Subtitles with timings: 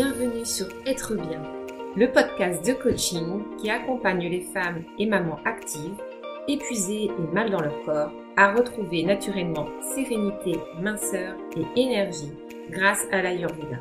[0.00, 1.42] bienvenue sur Être bien,
[1.94, 6.00] le podcast de coaching qui accompagne les femmes et mamans actives,
[6.48, 12.32] épuisées et mal dans leur corps, à retrouver naturellement sérénité, minceur et énergie
[12.70, 13.76] grâce à l'Ayurveda.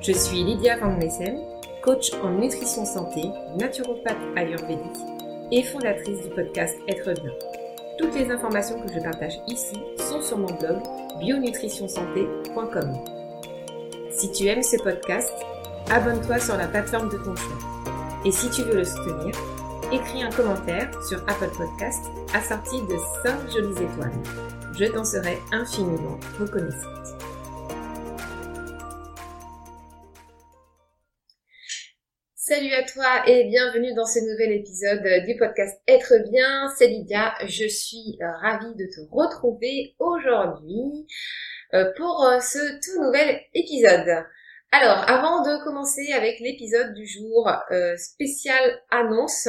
[0.00, 1.38] Je suis Lydia Van Nessen,
[1.82, 3.20] coach en nutrition santé,
[3.58, 5.02] naturopathe ayurvédique
[5.52, 7.32] et fondatrice du podcast Être bien.
[7.98, 10.78] Toutes les informations que je partage ici sont sur mon blog
[11.20, 13.19] bionutritionsanté.com.
[14.20, 15.32] Si tu aimes ce podcast,
[15.90, 17.32] abonne-toi sur la plateforme de ton.
[18.26, 19.34] Et si tu veux le soutenir,
[19.90, 24.12] écris un commentaire sur Apple Podcast assorti de 5 jolies étoiles.
[24.78, 27.16] Je t'en serai infiniment reconnaissante.
[32.34, 36.68] Salut à toi et bienvenue dans ce nouvel épisode du podcast Être bien.
[36.76, 41.06] C'est Lydia, je suis ravie de te retrouver aujourd'hui
[41.96, 44.24] pour euh, ce tout nouvel épisode.
[44.72, 49.48] Alors, avant de commencer avec l'épisode du jour euh, spécial annonce,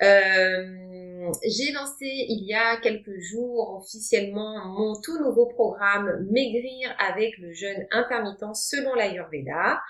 [0.00, 7.52] j'ai lancé il y a quelques jours officiellement mon tout nouveau programme Maigrir avec le
[7.52, 9.80] jeûne intermittent selon l'Ayurveda.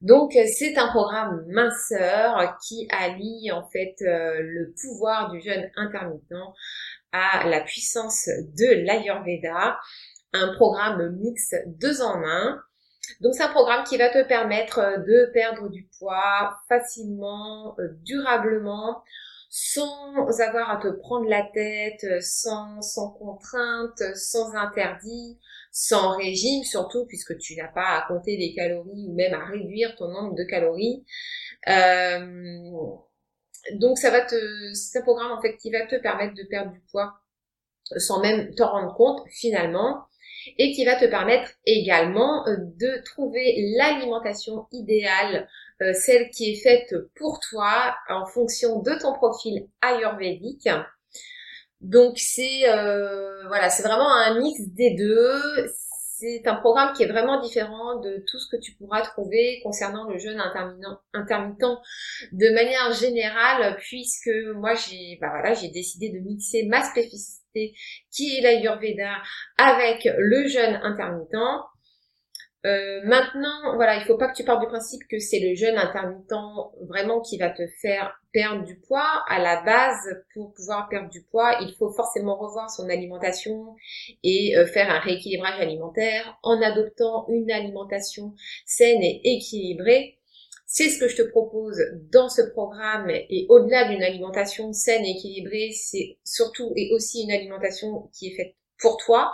[0.00, 6.34] Donc c'est un programme minceur qui allie en fait le pouvoir du jeûne intermittent
[7.12, 9.78] à la puissance de l'Ayurveda
[10.32, 12.62] un programme mix deux en un.
[13.20, 17.88] Donc c'est un programme qui va te permettre euh, de perdre du poids facilement, euh,
[18.02, 19.02] durablement,
[19.50, 25.38] sans avoir à te prendre la tête, euh, sans, sans contrainte, sans interdit,
[25.72, 29.96] sans régime surtout puisque tu n'as pas à compter les calories ou même à réduire
[29.96, 31.04] ton nombre de calories.
[33.74, 34.36] donc ça va te,
[34.74, 37.20] c'est un programme en fait qui va te permettre de perdre du poids
[37.96, 40.08] sans même t'en rendre compte finalement
[40.56, 45.48] et qui va te permettre également euh, de trouver l'alimentation idéale,
[45.82, 50.68] euh, celle qui est faite pour toi en fonction de ton profil ayurvédique.
[51.80, 55.72] Donc c'est euh, voilà, c'est vraiment un mix des deux.
[56.20, 60.02] C'est un programme qui est vraiment différent de tout ce que tu pourras trouver concernant
[60.08, 60.42] le jeûne
[61.14, 61.78] intermittent
[62.32, 67.72] de manière générale, puisque moi j'ai bah voilà, décidé de mixer ma spécificité
[68.10, 69.12] qui est l'Ayurveda
[69.58, 71.36] avec le jeûne intermittent.
[72.66, 75.78] Euh, maintenant, voilà, il faut pas que tu partes du principe que c'est le jeûne
[75.78, 76.32] intermittent
[76.88, 79.22] vraiment qui va te faire perdre du poids.
[79.28, 83.76] À la base, pour pouvoir perdre du poids, il faut forcément revoir son alimentation
[84.24, 88.34] et euh, faire un rééquilibrage alimentaire en adoptant une alimentation
[88.66, 90.18] saine et équilibrée.
[90.66, 91.80] C'est ce que je te propose
[92.12, 97.30] dans ce programme et au-delà d'une alimentation saine et équilibrée, c'est surtout et aussi une
[97.30, 99.32] alimentation qui est faite pour toi,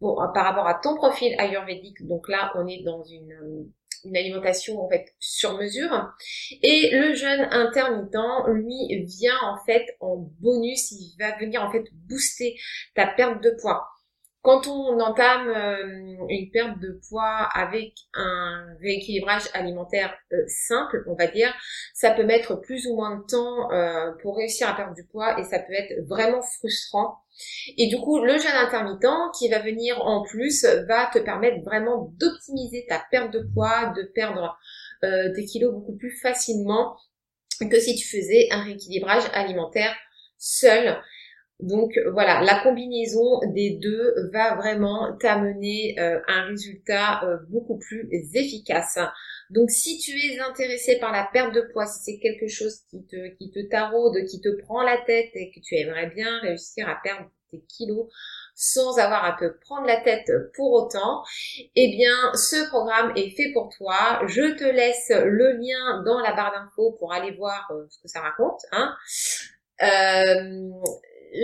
[0.00, 2.06] par rapport à ton profil ayurvédique.
[2.06, 3.70] Donc là, on est dans une,
[4.04, 6.12] une alimentation en fait sur mesure.
[6.62, 8.16] Et le jeûne intermittent,
[8.48, 12.56] lui, vient en fait en bonus, il va venir en fait booster
[12.94, 13.88] ta perte de poids.
[14.46, 21.16] Quand on entame euh, une perte de poids avec un rééquilibrage alimentaire euh, simple, on
[21.16, 21.52] va dire,
[21.94, 25.36] ça peut mettre plus ou moins de temps euh, pour réussir à perdre du poids
[25.40, 27.16] et ça peut être vraiment frustrant.
[27.76, 32.12] Et du coup, le jeûne intermittent qui va venir en plus va te permettre vraiment
[32.16, 34.56] d'optimiser ta perte de poids, de perdre
[35.02, 36.96] tes kilos beaucoup plus facilement
[37.60, 39.94] que si tu faisais un rééquilibrage alimentaire
[40.38, 41.02] seul.
[41.60, 48.08] Donc voilà, la combinaison des deux va vraiment t'amener euh, un résultat euh, beaucoup plus
[48.34, 48.98] efficace.
[49.48, 53.06] Donc si tu es intéressé par la perte de poids, si c'est quelque chose qui
[53.06, 56.88] te, qui te taraude, qui te prend la tête et que tu aimerais bien réussir
[56.88, 58.06] à perdre tes kilos
[58.54, 61.22] sans avoir à te prendre la tête pour autant,
[61.74, 64.20] eh bien ce programme est fait pour toi.
[64.26, 68.08] Je te laisse le lien dans la barre d'infos pour aller voir euh, ce que
[68.08, 68.60] ça raconte.
[68.72, 68.94] Hein.
[69.82, 70.70] Euh,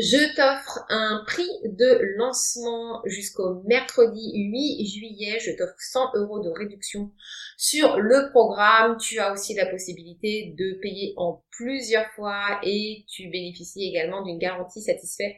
[0.00, 5.38] je t'offre un prix de lancement jusqu'au mercredi 8 juillet.
[5.40, 7.10] Je t'offre 100 euros de réduction
[7.56, 8.96] sur le programme.
[8.96, 14.38] Tu as aussi la possibilité de payer en plusieurs fois et tu bénéficies également d'une
[14.38, 15.34] garantie satisfaite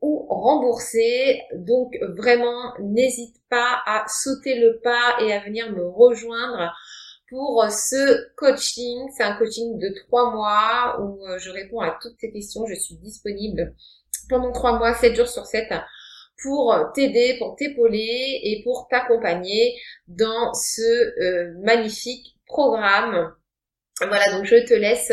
[0.00, 1.40] ou remboursée.
[1.54, 6.74] Donc vraiment, n'hésite pas à sauter le pas et à venir me rejoindre
[7.30, 9.08] pour euh, ce coaching.
[9.16, 12.66] C'est un coaching de trois mois où euh, je réponds à toutes tes questions.
[12.66, 13.74] Je suis disponible
[14.28, 15.72] pendant trois mois, sept jours sur sept
[16.42, 19.76] pour t'aider, pour t'épauler et pour t'accompagner
[20.06, 20.82] dans ce
[21.22, 23.34] euh, magnifique programme.
[24.00, 25.12] Voilà, donc je te laisse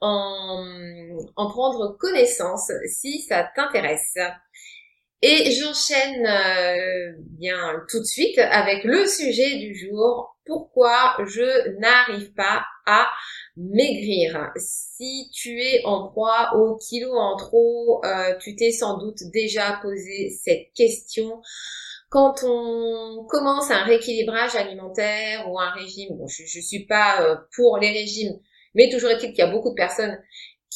[0.00, 0.64] en,
[1.36, 4.18] en prendre connaissance si ça t'intéresse.
[5.28, 10.36] Et j'enchaîne euh, bien tout de suite avec le sujet du jour.
[10.44, 13.08] Pourquoi je n'arrive pas à
[13.56, 14.52] maigrir?
[14.54, 19.80] Si tu es en proie au kilo en trop, euh, tu t'es sans doute déjà
[19.82, 21.42] posé cette question.
[22.08, 27.34] Quand on commence un rééquilibrage alimentaire ou un régime, bon, je, ne suis pas euh,
[27.56, 28.38] pour les régimes,
[28.76, 30.16] mais toujours est-il qu'il y a beaucoup de personnes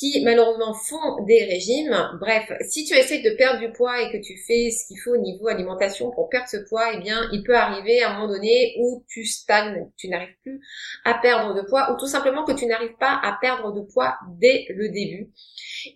[0.00, 1.94] qui malheureusement font des régimes.
[2.18, 5.12] Bref, si tu essaies de perdre du poids et que tu fais ce qu'il faut
[5.12, 8.32] au niveau alimentation pour perdre ce poids, eh bien, il peut arriver à un moment
[8.32, 10.58] donné où tu stagnes, tu n'arrives plus
[11.04, 14.16] à perdre de poids ou tout simplement que tu n'arrives pas à perdre de poids
[14.38, 15.32] dès le début.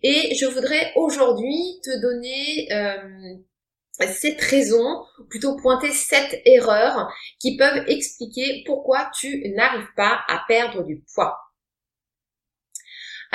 [0.03, 3.37] Et je voudrais aujourd'hui te donner euh,
[3.91, 7.11] cette raison, plutôt pointer sept erreurs
[7.41, 11.39] qui peuvent expliquer pourquoi tu n'arrives pas à perdre du poids.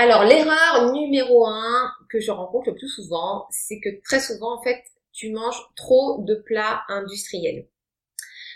[0.01, 4.63] Alors, l'erreur numéro un que je rencontre le plus souvent, c'est que très souvent, en
[4.63, 4.81] fait,
[5.11, 7.67] tu manges trop de plats industriels.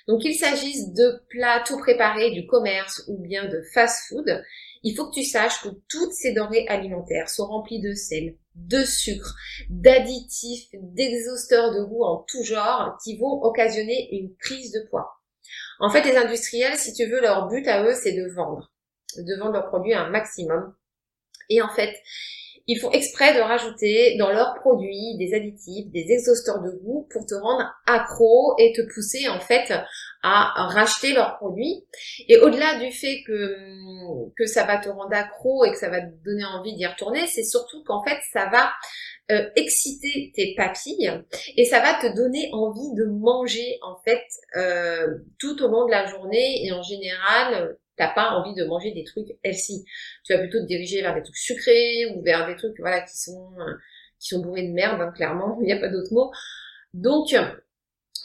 [0.07, 4.41] Donc, qu'il s'agisse de plats tout préparés du commerce ou bien de fast-food,
[4.83, 8.85] il faut que tu saches que toutes ces denrées alimentaires sont remplies de sel, de
[8.85, 9.35] sucre,
[9.69, 15.19] d'additifs, d'exhausteurs de goût en tout genre qui vont occasionner une prise de poids.
[15.81, 18.71] En fait, les industriels, si tu veux, leur but à eux, c'est de vendre,
[19.17, 20.73] de vendre leurs produits un maximum
[21.49, 21.93] et en fait,
[22.65, 27.25] ils font exprès de rajouter dans leurs produits des additifs, des exhausteurs de goût pour
[27.25, 29.73] te rendre accro et te pousser en fait
[30.21, 31.85] à racheter leurs produits.
[32.29, 33.57] Et au-delà du fait que,
[34.37, 37.27] que ça va te rendre accro et que ça va te donner envie d'y retourner,
[37.27, 38.71] c'est surtout qu'en fait ça va
[39.31, 41.11] euh, exciter tes papilles
[41.57, 44.23] et ça va te donner envie de manger en fait
[44.55, 45.07] euh,
[45.37, 49.03] tout au long de la journée et en général t'as pas envie de manger des
[49.03, 49.85] trucs healthy.
[50.23, 53.17] Tu vas plutôt te diriger vers des trucs sucrés ou vers des trucs voilà qui
[53.17, 53.73] sont euh,
[54.19, 56.31] qui sont bourrés de merde, hein, clairement, il n'y a pas d'autre mot.
[56.93, 57.35] Donc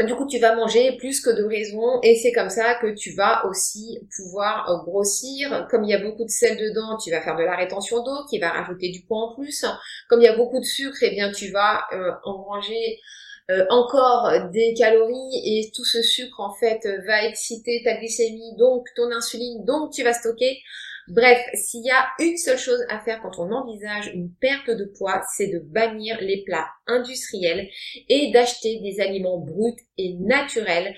[0.07, 3.13] du coup, tu vas manger plus que de raison et c'est comme ça que tu
[3.15, 5.67] vas aussi pouvoir euh, grossir.
[5.71, 8.25] Comme il y a beaucoup de sel dedans, tu vas faire de la rétention d'eau
[8.31, 9.65] qui va rajouter du poids en plus.
[10.09, 13.01] Comme il y a beaucoup de sucre, eh bien tu vas euh, engranger
[13.51, 18.87] euh, encore des calories et tout ce sucre en fait va exciter ta glycémie, donc
[18.95, 20.59] ton insuline, donc tu vas stocker.
[21.09, 24.85] Bref, s'il y a une seule chose à faire quand on envisage une perte de
[24.85, 27.71] poids, c'est de bannir les plats industriels
[28.11, 30.95] et d'acheter des aliments bruts et naturels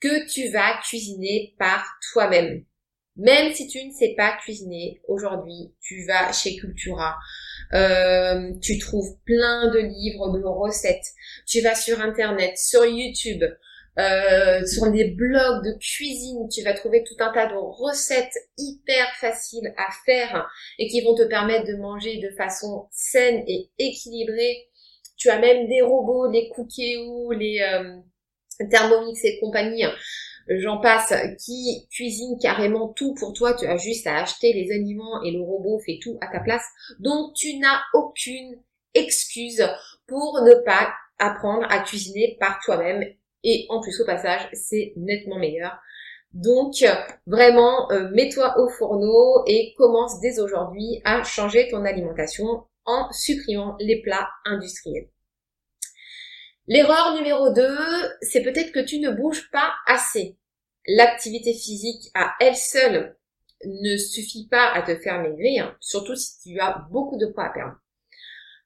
[0.00, 2.64] que tu vas cuisiner par toi-même.
[3.16, 7.16] Même si tu ne sais pas cuisiner, aujourd'hui, tu vas chez Cultura,
[7.74, 11.06] euh, tu trouves plein de livres de recettes,
[11.46, 13.44] tu vas sur Internet, sur YouTube,
[13.98, 19.06] euh, sur les blogs de cuisine, tu vas trouver tout un tas de recettes hyper
[19.20, 24.68] faciles à faire et qui vont te permettre de manger de façon saine et équilibrée.
[25.18, 29.84] Tu as même des robots, les Cookéo, les euh, Thermomix et compagnie
[30.48, 31.12] j'en passe,
[31.44, 33.54] qui cuisine carrément tout pour toi?
[33.54, 36.64] Tu as juste à acheter les aliments et le robot fait tout à ta place.
[37.00, 38.60] Donc tu n'as aucune
[38.94, 39.66] excuse
[40.06, 43.04] pour ne pas apprendre à cuisiner par toi-même.
[43.44, 45.78] Et en plus au passage, c'est nettement meilleur.
[46.32, 46.74] Donc
[47.26, 53.76] vraiment, euh, mets-toi au fourneau et commence dès aujourd'hui à changer ton alimentation en supprimant
[53.80, 55.08] les plats industriels.
[56.68, 57.76] L'erreur numéro 2,
[58.22, 60.36] c'est peut-être que tu ne bouges pas assez.
[60.86, 63.16] L'activité physique à elle seule
[63.64, 67.50] ne suffit pas à te faire maigrir, surtout si tu as beaucoup de poids à
[67.50, 67.76] perdre.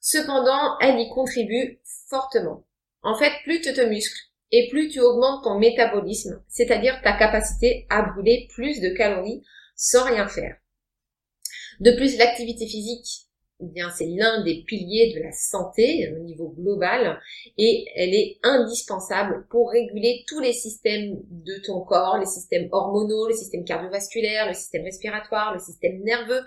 [0.01, 2.65] Cependant, elle y contribue fortement.
[3.03, 7.87] En fait, plus tu te muscles et plus tu augmentes ton métabolisme, c'est-à-dire ta capacité
[7.91, 9.43] à brûler plus de calories
[9.75, 10.57] sans rien faire.
[11.81, 13.26] De plus, l'activité physique
[13.59, 17.19] eh bien c'est l'un des piliers de la santé au niveau global
[17.57, 23.29] et elle est indispensable pour réguler tous les systèmes de ton corps, les systèmes hormonaux,
[23.29, 26.43] le système cardiovasculaire, le système respiratoire, le système nerveux.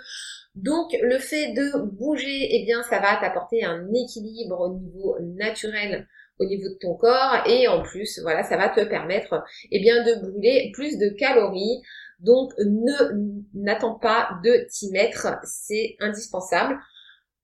[0.54, 6.08] Donc le fait de bouger, eh bien ça va t'apporter un équilibre au niveau naturel
[6.40, 10.04] au niveau de ton corps et en plus voilà ça va te permettre eh bien
[10.06, 11.82] de brûler plus de calories
[12.20, 16.80] donc ne n'attends pas de t'y mettre c'est indispensable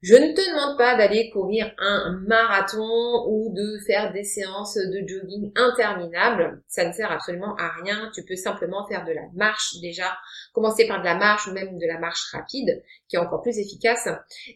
[0.05, 5.01] je ne te demande pas d'aller courir un marathon ou de faire des séances de
[5.03, 6.61] jogging interminables.
[6.67, 8.11] Ça ne sert absolument à rien.
[8.13, 10.15] Tu peux simplement faire de la marche déjà.
[10.53, 13.57] Commencer par de la marche ou même de la marche rapide qui est encore plus
[13.57, 14.07] efficace.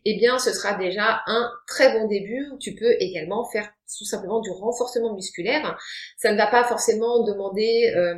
[0.06, 2.46] Eh bien, ce sera déjà un très bon début.
[2.60, 5.78] Tu peux également faire tout simplement du renforcement musculaire.
[6.18, 8.14] Ça ne va pas forcément demander euh,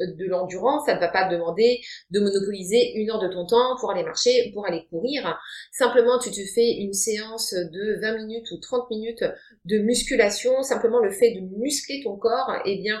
[0.00, 1.80] de l'endurance, ça ne va pas demander
[2.10, 5.38] de monopoliser une heure de ton temps pour aller marcher, pour aller courir.
[5.72, 9.24] Simplement, tu te fais une séance de 20 minutes ou 30 minutes
[9.64, 10.62] de musculation.
[10.62, 13.00] Simplement, le fait de muscler ton corps, eh bien,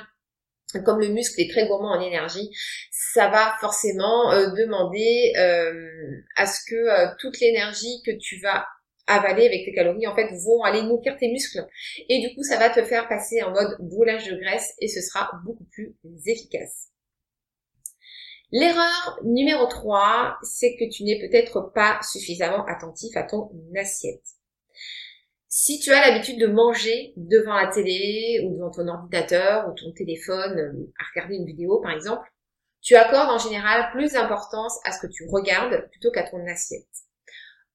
[0.84, 2.50] comme le muscle est très gourmand en énergie,
[2.90, 5.88] ça va forcément euh, demander euh,
[6.36, 8.66] à ce que toute l'énergie que tu vas
[9.06, 11.66] avaler avec tes calories, en fait, vont aller nourrir tes muscles.
[12.08, 15.00] Et du coup, ça va te faire passer en mode brûlage de graisse et ce
[15.00, 15.96] sera beaucoup plus
[16.26, 16.88] efficace.
[18.52, 24.22] L'erreur numéro 3, c'est que tu n'es peut-être pas suffisamment attentif à ton assiette.
[25.48, 29.92] Si tu as l'habitude de manger devant la télé ou devant ton ordinateur ou ton
[29.92, 32.30] téléphone à regarder une vidéo par exemple,
[32.82, 36.86] tu accordes en général plus d'importance à ce que tu regardes plutôt qu'à ton assiette.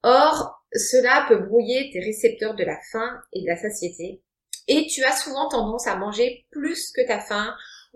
[0.04, 4.24] Or, cela peut brouiller tes récepteurs de la faim et de la satiété,
[4.68, 7.54] et tu as souvent tendance à manger plus que ta faim,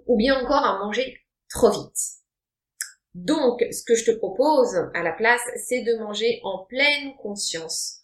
[0.07, 1.19] ou bien encore à manger
[1.49, 1.97] trop vite.
[3.13, 8.01] Donc, ce que je te propose à la place, c'est de manger en pleine conscience,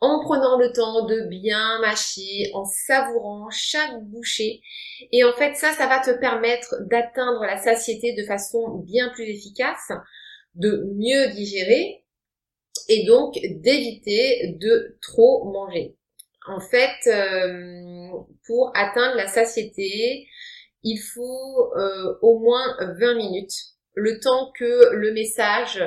[0.00, 4.60] en prenant le temps de bien mâcher, en savourant chaque bouchée.
[5.12, 9.28] Et en fait, ça, ça va te permettre d'atteindre la satiété de façon bien plus
[9.28, 9.92] efficace,
[10.54, 12.04] de mieux digérer
[12.88, 15.96] et donc d'éviter de trop manger.
[16.48, 18.08] En fait, euh,
[18.46, 20.26] pour atteindre la satiété,
[20.82, 23.52] il faut euh, au moins 20 minutes,
[23.94, 25.84] le temps que le message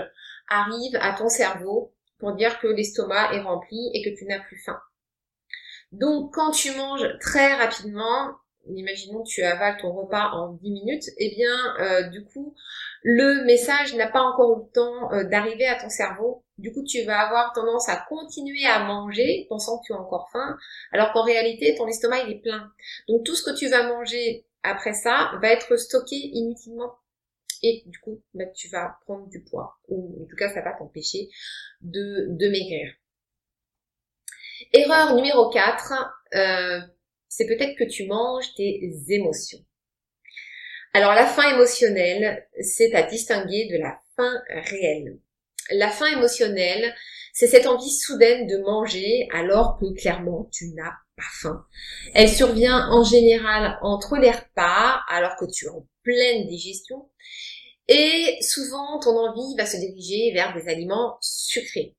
[0.49, 4.61] arrive à ton cerveau pour dire que l'estomac est rempli et que tu n'as plus
[4.63, 4.79] faim.
[5.91, 8.35] Donc quand tu manges très rapidement,
[8.67, 12.53] imaginons tu avales ton repas en 10 minutes, eh bien euh, du coup
[13.01, 16.43] le message n'a pas encore eu le temps d'arriver à ton cerveau.
[16.61, 20.29] Du coup, tu vas avoir tendance à continuer à manger, pensant que tu as encore
[20.31, 20.57] faim,
[20.91, 22.71] alors qu'en réalité, ton estomac, il est plein.
[23.07, 26.93] Donc, tout ce que tu vas manger après ça va être stocké inutilement.
[27.63, 29.77] Et du coup, bah, tu vas prendre du poids.
[29.87, 31.29] Ou en tout cas, ça va t'empêcher
[31.81, 32.93] de, de maigrir.
[34.73, 35.93] Erreur numéro 4,
[36.35, 36.81] euh,
[37.27, 39.63] c'est peut-être que tu manges tes émotions.
[40.93, 45.19] Alors la faim émotionnelle, c'est à distinguer de la faim réelle.
[45.73, 46.93] La faim émotionnelle,
[47.33, 51.65] c'est cette envie soudaine de manger alors que clairement tu n'as pas faim.
[52.13, 57.09] Elle survient en général entre les repas alors que tu es en pleine digestion
[57.87, 61.95] et souvent ton envie va se diriger vers des aliments sucrés.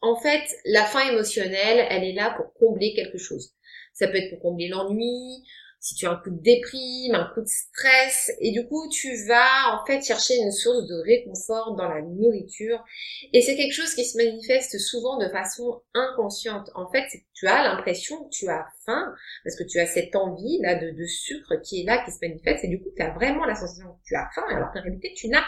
[0.00, 3.52] En fait, la faim émotionnelle, elle est là pour combler quelque chose.
[3.94, 5.42] Ça peut être pour combler l'ennui,
[5.80, 9.24] si tu as un coup de déprime, un coup de stress, et du coup tu
[9.26, 12.84] vas en fait chercher une source de réconfort dans la nourriture,
[13.32, 16.70] et c'est quelque chose qui se manifeste souvent de façon inconsciente.
[16.74, 20.58] En fait, tu as l'impression que tu as faim, parce que tu as cette envie
[20.62, 23.14] là de, de sucre qui est là, qui se manifeste, et du coup tu as
[23.14, 25.44] vraiment la sensation que tu as faim, alors qu'en réalité tu n'as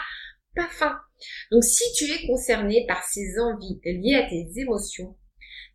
[0.55, 0.97] pas faim.
[1.51, 5.17] Donc si tu es concerné par ces envies liées à tes émotions,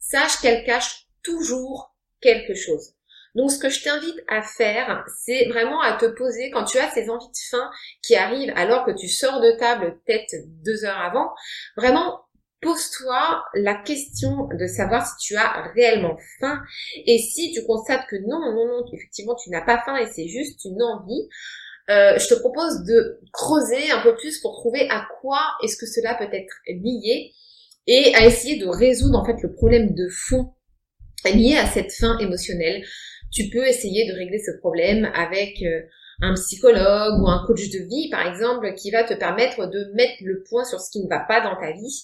[0.00, 2.96] sache qu'elles cachent toujours quelque chose.
[3.37, 6.90] Donc ce que je t'invite à faire, c'est vraiment à te poser quand tu as
[6.90, 7.71] ces envies de faim
[8.02, 11.28] qui arrivent alors que tu sors de table peut-être deux heures avant,
[11.76, 12.23] vraiment
[12.62, 16.62] pose-toi la question de savoir si tu as réellement faim.
[17.05, 20.28] Et si tu constates que non, non, non, effectivement tu n'as pas faim et c'est
[20.28, 21.28] juste une envie,
[21.90, 25.87] euh, je te propose de creuser un peu plus pour trouver à quoi est-ce que
[25.87, 27.33] cela peut être lié
[27.87, 30.55] et à essayer de résoudre en fait le problème de fond
[31.25, 32.83] lié à cette faim émotionnelle
[33.37, 35.83] tu peux essayer de régler ce problème avec euh,
[36.23, 40.14] un psychologue ou un coach de vie, par exemple, qui va te permettre de mettre
[40.23, 42.02] le point sur ce qui ne va pas dans ta vie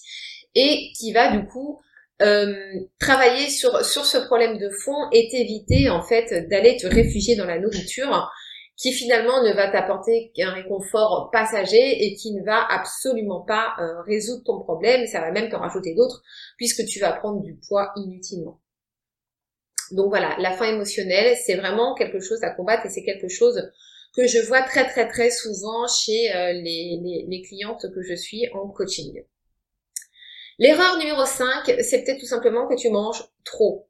[0.53, 1.81] et qui va du coup
[2.21, 2.53] euh,
[2.99, 7.47] travailler sur, sur ce problème de fond et t'éviter en fait d'aller te réfugier dans
[7.47, 8.29] la nourriture
[8.77, 14.01] qui finalement ne va t'apporter qu'un réconfort passager et qui ne va absolument pas euh,
[14.03, 16.21] résoudre ton problème, ça va même te rajouter d'autres
[16.57, 18.59] puisque tu vas prendre du poids inutilement.
[19.91, 23.71] Donc voilà, la faim émotionnelle, c'est vraiment quelque chose à combattre et c'est quelque chose
[24.15, 28.67] que je vois très très très souvent chez euh, les, clientes que je suis en
[28.69, 29.23] coaching.
[30.59, 33.87] L'erreur numéro 5, c'est peut-être tout simplement que tu manges trop.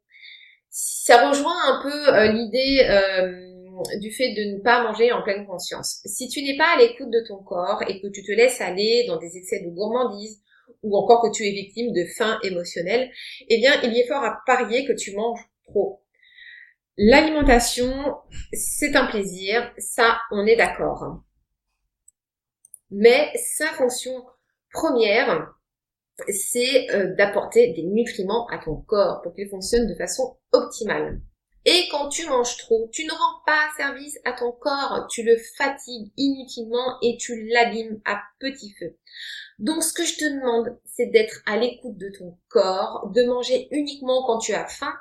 [0.69, 5.45] Ça rejoint un peu euh, l'idée euh, du fait de ne pas manger en pleine
[5.45, 5.99] conscience.
[6.05, 9.03] Si tu n'es pas à l'écoute de ton corps et que tu te laisses aller
[9.07, 10.41] dans des excès de gourmandise
[10.83, 13.11] ou encore que tu es victime de faim émotionnelle,
[13.49, 15.41] eh bien il y est fort à parier que tu manges
[16.97, 18.17] L'alimentation,
[18.53, 21.23] c'est un plaisir, ça, on est d'accord.
[22.91, 24.25] Mais sa fonction
[24.71, 25.53] première,
[26.27, 31.21] c'est euh, d'apporter des nutriments à ton corps pour qu'il fonctionne de façon optimale.
[31.65, 35.37] Et quand tu manges trop, tu ne rends pas service à ton corps, tu le
[35.57, 38.97] fatigues inutilement et tu l'abîmes à petit feu.
[39.59, 43.67] Donc ce que je te demande, c'est d'être à l'écoute de ton corps, de manger
[43.71, 44.93] uniquement quand tu as faim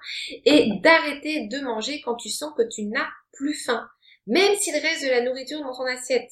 [0.45, 3.89] et d'arrêter de manger quand tu sens que tu n'as plus faim,
[4.27, 6.31] même s'il reste de la nourriture dans ton assiette.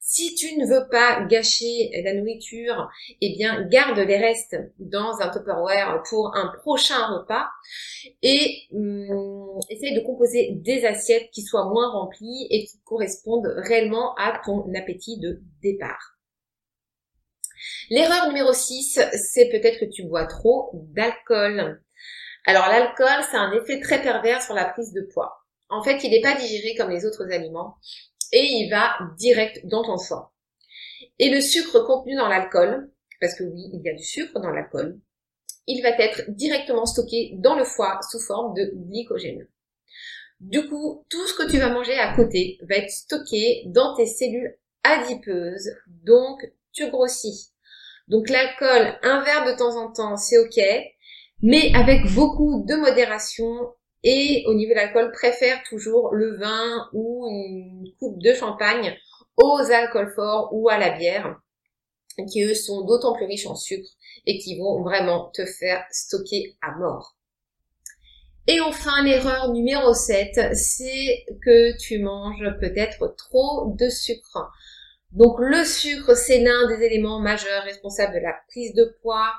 [0.00, 2.88] Si tu ne veux pas gâcher la nourriture,
[3.20, 7.46] eh bien, garde les restes dans un Tupperware pour un prochain repas
[8.22, 14.14] et hum, essaye de composer des assiettes qui soient moins remplies et qui correspondent réellement
[14.14, 16.16] à ton appétit de départ.
[17.90, 21.82] L'erreur numéro 6, c'est peut-être que tu bois trop d'alcool.
[22.46, 25.44] Alors l'alcool, c'est un effet très pervers sur la prise de poids.
[25.68, 27.76] En fait, il n'est pas digéré comme les autres aliments
[28.32, 30.32] et il va direct dans ton foie.
[31.18, 34.50] Et le sucre contenu dans l'alcool, parce que oui, il y a du sucre dans
[34.50, 35.00] l'alcool,
[35.66, 39.46] il va être directement stocké dans le foie sous forme de glycogène.
[40.40, 44.06] Du coup, tout ce que tu vas manger à côté va être stocké dans tes
[44.06, 46.40] cellules adipeuses, donc
[46.72, 47.52] tu grossis.
[48.06, 50.60] Donc l'alcool, un verre de temps en temps, c'est ok,
[51.42, 57.26] mais avec beaucoup de modération et au niveau de l'alcool, préfère toujours le vin ou
[57.28, 58.96] une coupe de champagne
[59.36, 61.40] aux alcools forts ou à la bière,
[62.30, 63.90] qui eux sont d'autant plus riches en sucre
[64.26, 67.16] et qui vont vraiment te faire stocker à mort.
[68.46, 74.50] Et enfin, l'erreur numéro 7, c'est que tu manges peut-être trop de sucre.
[75.12, 79.32] Donc le sucre, c'est l'un des éléments majeurs responsables de la prise de poids,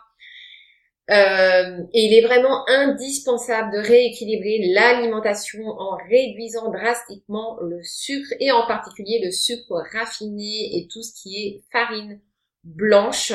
[1.10, 8.52] euh, et il est vraiment indispensable de rééquilibrer l'alimentation en réduisant drastiquement le sucre et
[8.52, 12.22] en particulier le sucre raffiné et tout ce qui est farine
[12.64, 13.34] blanche.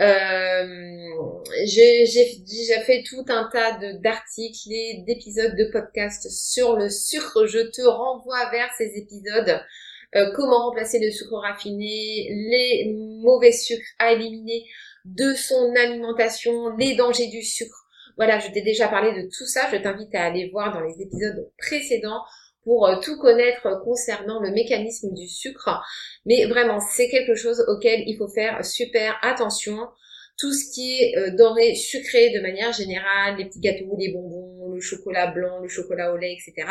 [0.00, 1.08] Euh,
[1.64, 2.04] j'ai
[2.46, 7.46] déjà fait tout un tas d'articles et d'épisodes de podcasts sur le sucre.
[7.46, 9.60] Je te renvoie vers ces épisodes.
[10.14, 14.64] Euh, comment remplacer le sucre raffiné, les mauvais sucres à éliminer
[15.04, 17.86] de son alimentation, les dangers du sucre.
[18.16, 19.68] Voilà, je t'ai déjà parlé de tout ça.
[19.72, 22.22] Je t'invite à aller voir dans les épisodes précédents
[22.62, 25.82] pour euh, tout connaître concernant le mécanisme du sucre.
[26.24, 29.78] Mais vraiment, c'est quelque chose auquel il faut faire super attention.
[30.38, 34.72] Tout ce qui est euh, denrées sucrées de manière générale, les petits gâteaux, les bonbons,
[34.72, 36.68] le chocolat blanc, le chocolat au lait, etc.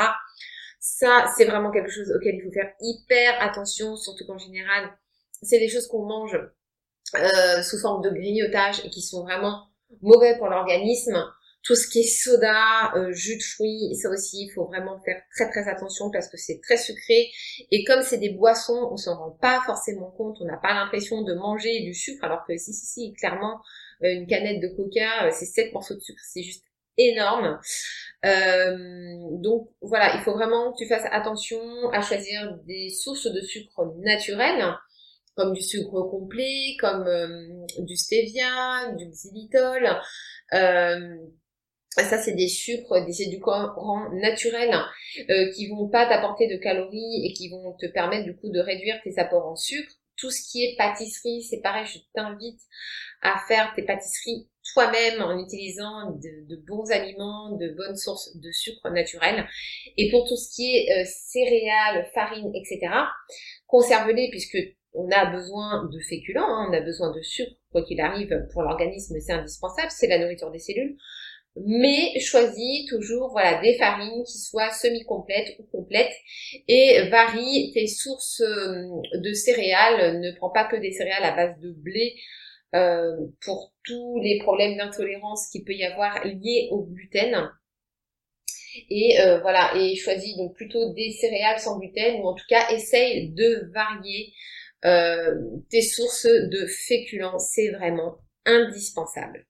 [0.80, 4.91] Ça, c'est vraiment quelque chose auquel il faut faire hyper attention, surtout qu'en général,
[5.41, 6.38] c'est des choses qu'on mange
[7.16, 9.68] euh, sous forme de grignotage et qui sont vraiment
[10.02, 11.24] mauvais pour l'organisme.
[11.62, 15.22] Tout ce qui est soda, euh, jus de fruits, ça aussi, il faut vraiment faire
[15.34, 17.30] très très attention parce que c'est très sucré.
[17.72, 21.22] Et comme c'est des boissons, on s'en rend pas forcément compte, on n'a pas l'impression
[21.22, 23.62] de manger du sucre, alors que si si si, clairement,
[24.04, 26.66] euh, une canette de coca, c'est 7 morceaux de sucre, c'est juste
[26.98, 27.60] énorme.
[29.42, 31.62] donc voilà, il faut vraiment que tu fasses attention
[31.92, 34.76] à choisir des sources de sucre naturelles
[35.36, 39.89] comme du sucre complet, comme euh, du stevia, du xylitol.
[40.54, 41.15] Euh,
[41.89, 44.76] ça, c'est des sucres, des édulcorants naturels
[45.30, 48.60] euh, qui vont pas t'apporter de calories et qui vont te permettre du coup de
[48.60, 49.93] réduire tes apports en sucre.
[50.17, 52.60] Tout ce qui est pâtisserie, c'est pareil, je t'invite
[53.22, 58.89] à faire tes pâtisseries toi-même en utilisant de, bons aliments, de bonnes sources de sucre
[58.89, 59.48] naturel.
[59.98, 62.93] Et pour tout ce qui est céréales, farine, etc.,
[63.67, 64.58] conserve-les puisque
[64.93, 68.62] on a besoin de féculents, hein, on a besoin de sucre, quoi qu'il arrive, pour
[68.62, 70.97] l'organisme, c'est indispensable, c'est la nourriture des cellules.
[71.56, 76.15] Mais choisis toujours voilà des farines qui soient semi-complètes ou complètes
[76.67, 78.88] et varie tes sources euh,
[79.19, 80.19] de céréales.
[80.19, 82.15] Ne prends pas que des céréales à base de blé
[82.73, 87.51] euh, pour tous les problèmes d'intolérance qu'il peut y avoir liés au gluten.
[88.89, 92.71] Et euh, voilà, et choisis donc plutôt des céréales sans gluten ou en tout cas
[92.71, 94.34] essaye de varier
[94.86, 95.36] euh,
[95.69, 99.46] tes sources de féculents, c'est vraiment indispensable.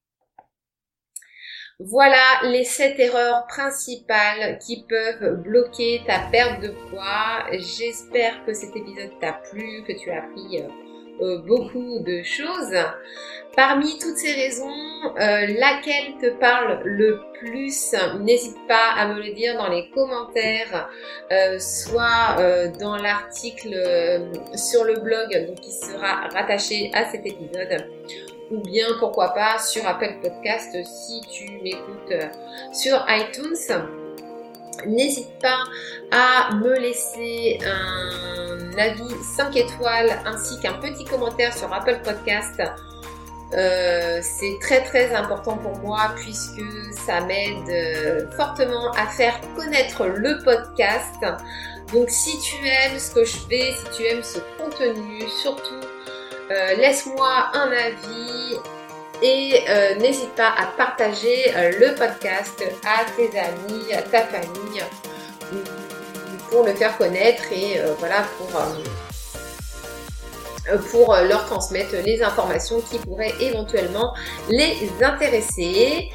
[1.80, 7.46] Voilà les sept erreurs principales qui peuvent bloquer ta perte de poids.
[7.52, 10.83] J'espère que cet épisode t'a plu, que tu as appris euh,
[11.20, 12.76] beaucoup de choses.
[13.56, 14.66] Parmi toutes ces raisons,
[15.20, 17.96] euh, laquelle te parle le plus?
[18.20, 20.90] N'hésite pas à me le dire dans les commentaires,
[21.32, 23.76] euh, soit dans l'article
[24.56, 27.88] sur le blog qui sera rattaché à cet épisode,
[28.50, 32.14] ou bien pourquoi pas sur Apple Podcast si tu m'écoutes
[32.74, 34.03] sur iTunes.
[34.86, 35.64] N'hésite pas
[36.12, 42.62] à me laisser un avis 5 étoiles ainsi qu'un petit commentaire sur Apple Podcast.
[43.56, 46.64] Euh, c'est très très important pour moi puisque
[47.06, 51.24] ça m'aide euh, fortement à faire connaître le podcast.
[51.94, 55.86] Donc si tu aimes ce que je fais, si tu aimes ce contenu, surtout
[56.52, 58.58] euh, laisse-moi un avis
[59.24, 59.64] et
[60.00, 64.84] n'hésite pas à partager le podcast à tes amis, à ta famille
[66.52, 68.50] pour le faire connaître et voilà pour
[70.70, 74.14] euh, pour euh, leur transmettre les informations qui pourraient éventuellement
[74.50, 76.10] les intéresser.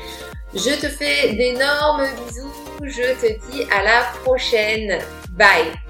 [0.54, 5.00] Je te fais d'énormes bisous, je te dis à la prochaine.
[5.30, 5.87] Bye